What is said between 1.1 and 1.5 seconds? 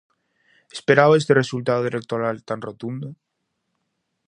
este